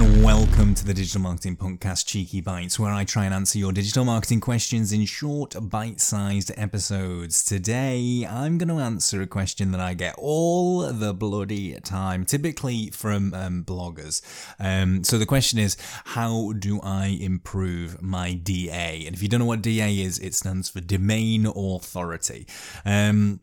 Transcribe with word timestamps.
welcome 0.00 0.74
to 0.74 0.84
the 0.84 0.92
Digital 0.92 1.20
Marketing 1.20 1.56
Podcast 1.56 2.06
Cheeky 2.06 2.40
Bites, 2.40 2.80
where 2.80 2.90
I 2.90 3.04
try 3.04 3.26
and 3.26 3.34
answer 3.34 3.58
your 3.58 3.70
digital 3.70 4.04
marketing 4.04 4.40
questions 4.40 4.92
in 4.92 5.04
short, 5.04 5.54
bite 5.60 6.00
sized 6.00 6.50
episodes. 6.56 7.44
Today, 7.44 8.26
I'm 8.28 8.58
going 8.58 8.70
to 8.70 8.80
answer 8.80 9.22
a 9.22 9.26
question 9.28 9.70
that 9.70 9.80
I 9.80 9.94
get 9.94 10.16
all 10.18 10.80
the 10.92 11.14
bloody 11.14 11.78
time, 11.80 12.24
typically 12.24 12.90
from 12.90 13.34
um, 13.34 13.62
bloggers. 13.62 14.20
Um, 14.58 15.04
so 15.04 15.16
the 15.16 15.26
question 15.26 15.60
is, 15.60 15.76
how 16.04 16.54
do 16.58 16.80
I 16.82 17.16
improve 17.20 18.02
my 18.02 18.34
DA? 18.34 19.04
And 19.06 19.14
if 19.14 19.22
you 19.22 19.28
don't 19.28 19.40
know 19.40 19.46
what 19.46 19.62
DA 19.62 20.00
is, 20.00 20.18
it 20.18 20.34
stands 20.34 20.68
for 20.68 20.80
Domain 20.80 21.46
Authority. 21.46 22.48
Um, 22.84 23.40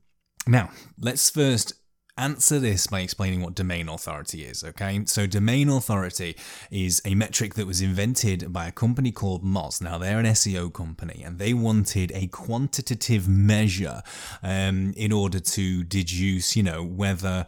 now, 0.48 0.72
let's 1.00 1.30
first 1.30 1.76
answer 2.18 2.60
this 2.60 2.88
by 2.88 3.02
explaining 3.02 3.42
what 3.42 3.56
domain 3.56 3.90
authority 3.90 4.44
is, 4.44 4.64
okay? 4.64 5.04
So, 5.06 5.28
domain 5.28 5.70
authority 5.70 6.36
is 6.70 7.02
a 7.06 7.16
metric 7.16 7.56
that 7.56 7.68
was 7.68 7.82
invented 7.82 8.52
by 8.52 8.68
a 8.68 8.72
company 8.72 9.12
called 9.12 9.44
Moz. 9.44 9.82
Now, 9.82 9.98
they're 9.98 10.20
an 10.20 10.26
SEO 10.26 10.74
company 10.74 11.24
and 11.26 11.40
they 11.40 11.54
wanted 11.54 12.12
a 12.14 12.28
quantitative 12.28 13.28
measure 13.28 14.02
um, 14.44 14.94
in 14.96 15.12
order 15.12 15.40
to 15.40 15.84
deduce, 15.84 16.56
you 16.56 16.64
know, 16.64 16.84
whether. 16.84 17.45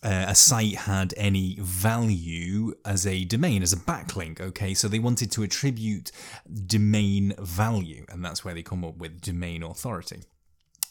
Uh, 0.00 0.26
a 0.28 0.34
site 0.36 0.76
had 0.76 1.12
any 1.16 1.56
value 1.58 2.72
as 2.84 3.04
a 3.04 3.24
domain, 3.24 3.64
as 3.64 3.72
a 3.72 3.76
backlink. 3.76 4.40
Okay, 4.40 4.72
so 4.72 4.86
they 4.86 5.00
wanted 5.00 5.32
to 5.32 5.42
attribute 5.42 6.12
domain 6.66 7.34
value, 7.40 8.06
and 8.08 8.24
that's 8.24 8.44
where 8.44 8.54
they 8.54 8.62
come 8.62 8.84
up 8.84 8.96
with 8.98 9.20
domain 9.20 9.64
authority. 9.64 10.22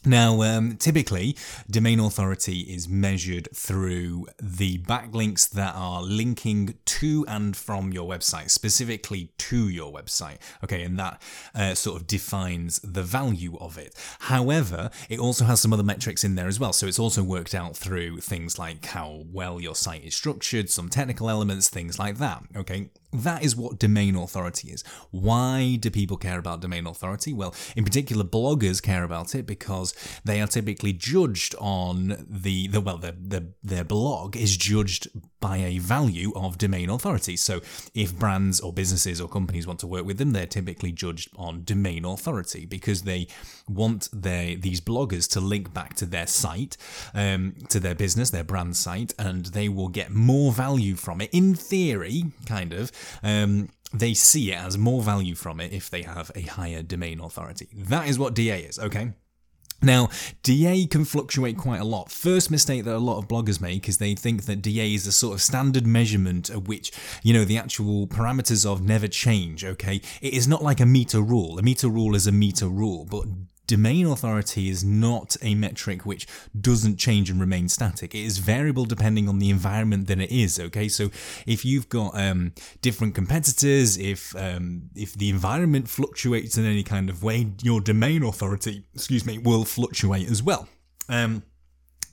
Now, 0.08 0.42
um, 0.42 0.78
typically, 0.78 1.36
domain 1.70 2.00
authority 2.00 2.62
is 2.62 2.88
measured 2.88 3.50
through 3.54 4.28
the 4.42 4.78
backlinks 4.78 5.50
that 5.50 5.76
are 5.76 6.02
linking 6.02 6.76
to 6.86 7.26
and 7.28 7.58
from 7.58 7.92
your 7.92 8.08
website, 8.08 8.50
specifically 8.50 9.34
to 9.38 9.68
your 9.68 9.92
website. 9.92 10.38
Okay, 10.64 10.84
and 10.84 10.98
that 10.98 11.22
uh, 11.54 11.76
sort 11.76 12.00
of 12.00 12.08
defines 12.08 12.80
the 12.80 13.04
value 13.04 13.58
of 13.58 13.78
it. 13.78 13.94
However, 14.20 14.92
it 15.10 15.20
also 15.20 15.44
has 15.44 15.60
some 15.60 15.74
other 15.74 15.84
metrics 15.84 16.24
in 16.24 16.36
there 16.36 16.48
as 16.48 16.58
well. 16.58 16.72
So 16.72 16.88
it's 16.88 17.00
also 17.00 17.22
worked 17.22 17.54
out 17.54 17.76
through 17.76 18.22
things 18.22 18.58
like 18.58 18.86
how 18.86 19.26
well 19.30 19.60
your 19.60 19.76
site 19.76 20.06
is 20.06 20.16
structured, 20.16 20.70
some 20.70 20.88
technical 20.88 21.30
elements, 21.30 21.68
things 21.68 22.00
like 22.00 22.18
that. 22.20 22.44
Okay, 22.56 22.92
that 23.24 23.44
is 23.44 23.56
what 23.56 23.80
domain 23.80 24.16
authority 24.16 24.70
is. 24.70 24.84
Why 25.12 25.78
do 25.80 25.90
people 25.90 26.18
care 26.18 26.40
about 26.40 26.62
domain 26.62 26.88
authority? 26.88 27.34
Well, 27.34 27.54
in 27.76 27.84
particular, 27.84 28.24
bloggers 28.24 28.82
care 28.82 29.04
about 29.04 29.36
it 29.36 29.46
because 29.46 29.94
they 30.24 30.42
are 30.42 30.48
typically 30.48 30.94
judged 30.94 31.56
on 31.60 32.26
the, 32.30 32.68
the 32.68 32.82
well, 32.82 32.98
their, 32.98 33.16
their, 33.18 33.44
their 33.64 33.84
blog 33.84 34.36
is 34.36 34.58
judged 34.58 35.08
by 35.40 35.58
a 35.58 35.78
value 35.78 36.32
of 36.36 36.58
domain 36.58 36.90
authority. 36.90 37.36
So 37.36 37.62
if 37.94 38.18
brands 38.18 38.60
or 38.60 38.74
businesses 38.74 39.22
or 39.22 39.28
companies 39.28 39.68
want 39.68 39.80
to 39.80 39.88
work 39.88 40.06
with 40.06 40.18
them, 40.18 40.32
they're 40.32 40.46
typically 40.46 40.92
judged 40.92 41.30
on 41.36 41.64
domain 41.64 42.06
authority 42.06 42.66
because 42.66 43.04
they 43.04 43.28
want 43.68 44.10
their 44.12 44.56
these 44.56 44.82
bloggers 44.82 45.30
to 45.32 45.40
link 45.40 45.74
back 45.74 45.96
to 45.96 46.06
their 46.06 46.28
site, 46.28 46.78
um, 47.14 47.56
to 47.70 47.80
their 47.80 47.96
business, 47.96 48.30
their 48.30 48.44
brand 48.44 48.76
site, 48.76 49.14
and 49.20 49.48
they 49.48 49.70
will 49.70 49.90
get 49.90 50.12
more 50.12 50.52
value 50.52 50.96
from 50.96 51.22
it. 51.22 51.30
In 51.32 51.56
theory, 51.56 52.26
kind 52.46 52.74
of, 52.74 52.92
um, 53.24 53.70
they 53.94 54.14
see 54.14 54.52
it 54.52 54.58
as 54.58 54.78
more 54.78 55.02
value 55.02 55.36
from 55.36 55.60
it 55.60 55.72
if 55.72 55.90
they 55.90 56.02
have 56.02 56.32
a 56.36 56.42
higher 56.42 56.82
domain 56.82 57.20
authority. 57.20 57.70
That 57.74 58.08
is 58.08 58.20
what 58.20 58.34
DA 58.34 58.62
is, 58.62 58.80
okay? 58.80 59.14
Now, 59.82 60.10
DA 60.44 60.86
can 60.88 61.06
fluctuate 61.06 61.58
quite 61.58 61.80
a 61.80 61.86
lot. 61.86 62.12
First 62.12 62.50
mistake 62.50 62.84
that 62.86 62.96
a 62.96 62.98
lot 62.98 63.20
of 63.20 63.28
bloggers 63.28 63.62
make 63.62 63.88
is 63.88 63.98
they 63.98 64.16
think 64.16 64.46
that 64.46 64.62
DA 64.62 64.94
is 64.94 65.06
a 65.06 65.12
sort 65.12 65.36
of 65.36 65.42
standard 65.42 65.86
measurement 65.86 66.50
at 66.50 66.68
which, 66.68 66.92
you 67.22 67.34
know, 67.34 67.46
the 67.46 67.58
actual 67.58 68.08
parameters 68.08 68.66
of 68.66 68.82
never 68.82 69.08
change, 69.08 69.64
okay? 69.64 70.02
It 70.22 70.34
is 70.34 70.48
not 70.48 70.64
like 70.64 70.80
a 70.80 70.86
meter 70.86 71.22
rule. 71.22 71.60
A 71.60 71.62
meter 71.62 71.90
rule 71.90 72.16
is 72.16 72.26
a 72.26 72.32
meter 72.32 72.68
rule, 72.68 73.06
but 73.06 73.26
domain 73.68 74.08
authority 74.08 74.70
is 74.70 74.84
not 74.84 75.36
a 75.42 75.54
metric 75.56 76.06
which 76.06 76.26
doesn't 76.60 76.98
change 76.98 77.30
and 77.30 77.40
remain 77.40 77.70
static. 77.70 78.16
It 78.16 78.24
is 78.24 78.38
variable 78.40 78.86
depending 78.86 79.28
on 79.30 79.40
the 79.40 79.50
environment 79.50 80.08
that 80.08 80.20
it 80.20 80.32
is. 80.32 80.60
Okay, 80.60 80.88
so 80.88 81.10
if 81.46 81.66
you've 81.66 81.90
got 81.90 82.18
um, 82.18 82.54
different 82.82 83.14
competitors, 83.14 83.98
if 83.98 84.36
um, 84.36 84.90
if 84.96 85.14
the 85.14 85.30
environment 85.30 85.90
fluctuates 85.90 86.58
in 86.58 86.66
any 86.66 86.84
kind 86.84 87.10
of 87.10 87.24
way, 87.24 87.52
your 87.62 87.82
domain 87.82 88.24
authority, 88.24 88.86
excuse 88.96 89.26
me, 89.26 89.38
will 89.38 89.66
fluctuate 89.66 90.30
as 90.30 90.42
well. 90.42 90.68
Um, 91.10 91.44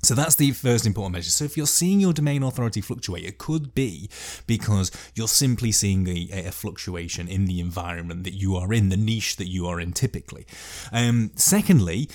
so 0.06 0.14
that's 0.14 0.36
the 0.36 0.52
first 0.52 0.86
important 0.86 1.12
measure. 1.12 1.30
So 1.30 1.44
if 1.44 1.56
you're 1.56 1.66
seeing 1.66 2.00
your 2.00 2.12
domain 2.12 2.42
authority 2.42 2.80
fluctuate, 2.80 3.24
it 3.24 3.38
could 3.38 3.74
be 3.74 4.08
because 4.46 4.90
you're 5.14 5.28
simply 5.28 5.72
seeing 5.72 6.06
a, 6.08 6.46
a 6.46 6.52
fluctuation 6.52 7.28
in 7.28 7.46
the 7.46 7.60
environment 7.60 8.24
that 8.24 8.34
you 8.34 8.56
are 8.56 8.72
in, 8.72 8.88
the 8.88 8.96
niche 8.96 9.36
that 9.36 9.48
you 9.48 9.66
are 9.66 9.80
in 9.80 9.92
typically. 9.92 10.46
Um, 10.92 11.30
secondly, 11.36 12.08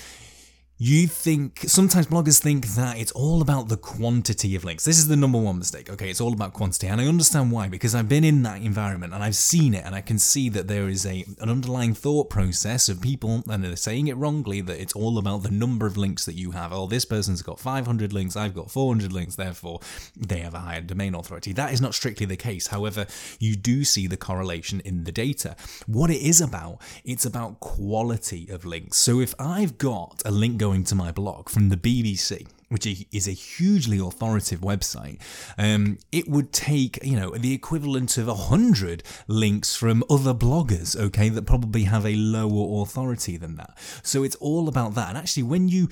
you 0.82 1.06
think 1.06 1.60
sometimes 1.66 2.06
bloggers 2.06 2.40
think 2.40 2.68
that 2.68 2.96
it's 2.96 3.12
all 3.12 3.42
about 3.42 3.68
the 3.68 3.76
quantity 3.76 4.56
of 4.56 4.64
links. 4.64 4.82
This 4.82 4.96
is 4.96 5.08
the 5.08 5.16
number 5.16 5.36
one 5.36 5.58
mistake. 5.58 5.90
Okay, 5.90 6.08
it's 6.08 6.22
all 6.22 6.32
about 6.32 6.54
quantity, 6.54 6.86
and 6.86 7.02
I 7.02 7.06
understand 7.06 7.52
why 7.52 7.68
because 7.68 7.94
I've 7.94 8.08
been 8.08 8.24
in 8.24 8.42
that 8.44 8.62
environment 8.62 9.12
and 9.12 9.22
I've 9.22 9.36
seen 9.36 9.74
it, 9.74 9.84
and 9.84 9.94
I 9.94 10.00
can 10.00 10.18
see 10.18 10.48
that 10.48 10.68
there 10.68 10.88
is 10.88 11.04
a 11.04 11.26
an 11.38 11.50
underlying 11.50 11.92
thought 11.92 12.30
process 12.30 12.88
of 12.88 13.02
people, 13.02 13.44
and 13.46 13.62
they're 13.62 13.76
saying 13.76 14.06
it 14.06 14.16
wrongly 14.16 14.62
that 14.62 14.80
it's 14.80 14.94
all 14.94 15.18
about 15.18 15.42
the 15.42 15.50
number 15.50 15.86
of 15.86 15.98
links 15.98 16.24
that 16.24 16.34
you 16.34 16.52
have. 16.52 16.72
Oh, 16.72 16.86
this 16.86 17.04
person's 17.04 17.42
got 17.42 17.60
500 17.60 18.14
links, 18.14 18.34
I've 18.34 18.54
got 18.54 18.70
400 18.70 19.12
links, 19.12 19.36
therefore 19.36 19.80
they 20.16 20.38
have 20.38 20.54
a 20.54 20.60
higher 20.60 20.80
domain 20.80 21.14
authority. 21.14 21.52
That 21.52 21.74
is 21.74 21.82
not 21.82 21.94
strictly 21.94 22.24
the 22.24 22.38
case. 22.38 22.68
However, 22.68 23.06
you 23.38 23.54
do 23.54 23.84
see 23.84 24.06
the 24.06 24.16
correlation 24.16 24.80
in 24.86 25.04
the 25.04 25.12
data. 25.12 25.56
What 25.86 26.08
it 26.08 26.22
is 26.22 26.40
about, 26.40 26.80
it's 27.04 27.26
about 27.26 27.60
quality 27.60 28.48
of 28.48 28.64
links. 28.64 28.96
So 28.96 29.20
if 29.20 29.34
I've 29.38 29.76
got 29.76 30.22
a 30.24 30.30
link 30.30 30.56
going 30.56 30.69
going 30.70 30.84
to 30.84 30.94
my 30.94 31.10
blog 31.10 31.48
from 31.48 31.68
the 31.68 31.76
BBC, 31.76 32.46
which 32.70 32.86
is 33.12 33.28
a 33.28 33.32
hugely 33.32 33.98
authoritative 33.98 34.60
website, 34.60 35.20
um, 35.58 35.98
it 36.12 36.28
would 36.28 36.52
take 36.52 36.98
you 37.04 37.18
know 37.18 37.30
the 37.30 37.52
equivalent 37.52 38.16
of 38.16 38.28
a 38.28 38.34
hundred 38.34 39.02
links 39.28 39.76
from 39.76 40.02
other 40.08 40.32
bloggers, 40.32 40.98
okay, 40.98 41.28
that 41.28 41.42
probably 41.42 41.84
have 41.84 42.06
a 42.06 42.14
lower 42.14 42.82
authority 42.82 43.36
than 43.36 43.56
that. 43.56 43.76
So 44.02 44.22
it's 44.22 44.36
all 44.36 44.68
about 44.68 44.94
that. 44.94 45.10
And 45.10 45.18
actually, 45.18 45.42
when 45.42 45.68
you 45.68 45.88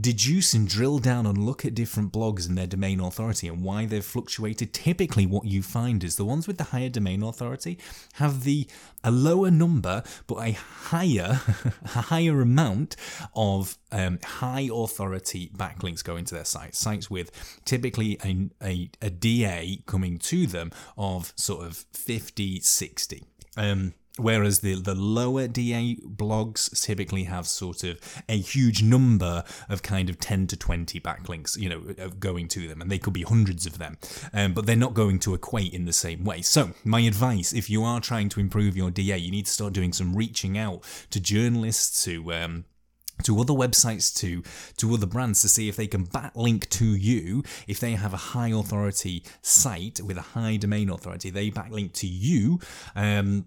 deduce 0.00 0.54
and 0.54 0.68
drill 0.68 0.98
down 0.98 1.26
and 1.26 1.36
look 1.36 1.64
at 1.64 1.74
different 1.74 2.12
blogs 2.12 2.48
and 2.48 2.56
their 2.56 2.66
domain 2.66 3.00
authority 3.00 3.48
and 3.48 3.62
why 3.62 3.84
they've 3.84 4.04
fluctuated, 4.04 4.72
typically 4.72 5.26
what 5.26 5.44
you 5.44 5.62
find 5.62 6.02
is 6.02 6.16
the 6.16 6.24
ones 6.24 6.46
with 6.46 6.58
the 6.58 6.64
higher 6.64 6.88
domain 6.88 7.22
authority 7.22 7.78
have 8.14 8.44
the 8.44 8.66
a 9.04 9.10
lower 9.10 9.50
number 9.50 10.02
but 10.26 10.36
a 10.36 10.52
higher 10.52 11.40
a 11.84 12.02
higher 12.02 12.40
amount 12.40 12.96
of 13.34 13.76
um, 13.90 14.18
high 14.22 14.68
authority 14.72 15.50
backlinks 15.56 16.02
going 16.02 16.21
to 16.26 16.34
their 16.34 16.44
sites. 16.44 16.78
Sites 16.78 17.10
with 17.10 17.30
typically 17.64 18.18
a, 18.24 18.50
a, 18.62 18.90
a 19.00 19.10
DA 19.10 19.82
coming 19.86 20.18
to 20.18 20.46
them 20.46 20.70
of 20.96 21.32
sort 21.36 21.66
of 21.66 21.84
50, 21.92 22.60
60. 22.60 23.24
Um, 23.56 23.94
Whereas 24.18 24.60
the, 24.60 24.74
the 24.74 24.94
lower 24.94 25.48
DA 25.48 25.96
blogs 25.96 26.78
typically 26.82 27.24
have 27.24 27.46
sort 27.46 27.82
of 27.82 27.98
a 28.28 28.36
huge 28.36 28.82
number 28.82 29.42
of 29.70 29.82
kind 29.82 30.10
of 30.10 30.20
10 30.20 30.48
to 30.48 30.56
20 30.56 31.00
backlinks, 31.00 31.58
you 31.58 31.68
know, 31.70 32.10
going 32.20 32.48
to 32.48 32.68
them, 32.68 32.82
and 32.82 32.90
they 32.90 32.98
could 32.98 33.14
be 33.14 33.22
hundreds 33.22 33.64
of 33.64 33.78
them, 33.78 33.96
um, 34.34 34.52
but 34.52 34.66
they're 34.66 34.76
not 34.76 34.92
going 34.92 35.18
to 35.20 35.32
equate 35.32 35.72
in 35.72 35.86
the 35.86 35.94
same 35.94 36.24
way. 36.24 36.42
So, 36.42 36.72
my 36.84 37.00
advice 37.00 37.54
if 37.54 37.70
you 37.70 37.84
are 37.84 38.00
trying 38.00 38.28
to 38.30 38.40
improve 38.40 38.76
your 38.76 38.90
DA, 38.90 39.16
you 39.16 39.30
need 39.30 39.46
to 39.46 39.52
start 39.52 39.72
doing 39.72 39.94
some 39.94 40.14
reaching 40.14 40.58
out 40.58 40.84
to 41.10 41.18
journalists, 41.18 42.04
to 42.04 42.34
um, 42.34 42.64
to 43.22 43.38
other 43.38 43.52
websites 43.52 44.14
to 44.14 44.42
to 44.76 44.92
other 44.94 45.06
brands 45.06 45.42
to 45.42 45.48
see 45.48 45.68
if 45.68 45.76
they 45.76 45.86
can 45.86 46.06
backlink 46.06 46.68
to 46.70 46.84
you 46.84 47.42
if 47.68 47.78
they 47.78 47.92
have 47.92 48.12
a 48.12 48.16
high 48.16 48.48
authority 48.48 49.22
site 49.42 50.00
with 50.00 50.16
a 50.16 50.22
high 50.22 50.56
domain 50.56 50.90
authority 50.90 51.30
they 51.30 51.50
backlink 51.50 51.92
to 51.92 52.06
you 52.06 52.58
um, 52.96 53.46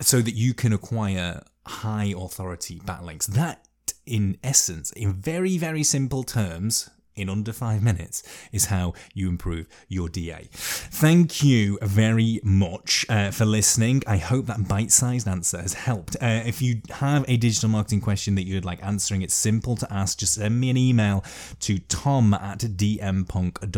so 0.00 0.20
that 0.20 0.34
you 0.34 0.54
can 0.54 0.72
acquire 0.72 1.42
high 1.66 2.12
authority 2.16 2.80
backlinks. 2.80 3.26
That, 3.26 3.66
in 4.06 4.38
essence, 4.42 4.92
in 4.92 5.14
very, 5.14 5.58
very 5.58 5.82
simple 5.82 6.24
terms, 6.24 6.90
in 7.16 7.28
under 7.28 7.52
five 7.52 7.82
minutes 7.82 8.22
is 8.52 8.66
how 8.66 8.92
you 9.14 9.28
improve 9.28 9.66
your 9.88 10.08
DA. 10.08 10.48
Thank 10.52 11.42
you 11.42 11.78
very 11.82 12.40
much 12.42 13.04
uh, 13.08 13.30
for 13.30 13.44
listening. 13.44 14.02
I 14.06 14.16
hope 14.18 14.46
that 14.46 14.68
bite 14.68 14.92
sized 14.92 15.28
answer 15.28 15.60
has 15.60 15.74
helped. 15.74 16.16
Uh, 16.16 16.42
if 16.44 16.62
you 16.62 16.80
have 16.90 17.24
a 17.28 17.36
digital 17.36 17.68
marketing 17.68 18.00
question 18.00 18.34
that 18.36 18.44
you'd 18.44 18.64
like 18.64 18.82
answering, 18.84 19.22
it's 19.22 19.34
simple 19.34 19.76
to 19.76 19.92
ask. 19.92 20.18
Just 20.18 20.34
send 20.34 20.60
me 20.60 20.70
an 20.70 20.76
email 20.76 21.24
to 21.60 21.78
tom 21.78 22.34
at 22.34 22.58
dmpunk.co.uk. 22.60 23.68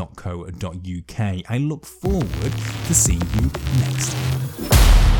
I 1.48 1.58
look 1.58 1.86
forward 1.86 2.52
to 2.86 2.94
seeing 2.94 3.20
you 3.20 3.50
next 3.80 4.12
time. 4.12 5.13